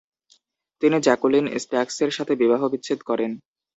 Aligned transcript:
তিনি 0.81 0.97
জ্যাকুলিন 0.99 1.45
স্ট্যাকসের 1.57 2.11
সাথে 2.11 2.33
বিবাহ-বিচ্ছেদ 2.35 2.99
করেন। 3.01 3.31